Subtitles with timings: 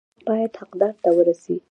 [0.07, 1.55] حق باید حقدار ته ورسي